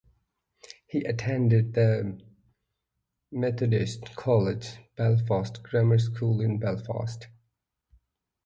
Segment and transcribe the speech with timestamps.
[0.87, 2.19] He attended the
[3.31, 7.27] Methodist College Belfast grammar school in Belfast.